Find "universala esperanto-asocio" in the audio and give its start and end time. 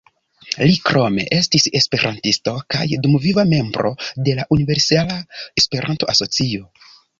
4.59-6.69